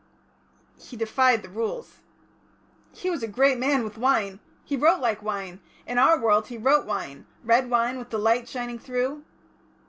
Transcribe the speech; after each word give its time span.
"He 0.79 0.97
defied 0.97 1.43
the 1.43 1.49
Rules." 1.49 1.99
"He 2.91 3.11
was 3.11 3.21
a 3.21 3.27
great 3.27 3.59
man 3.59 3.83
with 3.83 3.99
wine. 3.99 4.39
He 4.65 4.75
wrote 4.75 4.99
like 4.99 5.21
wine; 5.21 5.59
in 5.85 5.99
our 5.99 6.19
world 6.19 6.47
he 6.47 6.57
wrote 6.57 6.87
wine; 6.87 7.27
red 7.43 7.69
wine 7.69 7.99
with 7.99 8.09
the 8.09 8.17
light 8.17 8.49
shining 8.49 8.79
through." 8.79 9.21